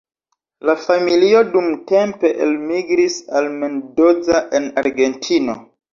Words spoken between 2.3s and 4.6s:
elmigris al Mendoza